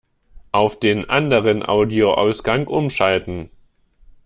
[0.51, 3.51] Auf den anderen Audioausgang umschalten!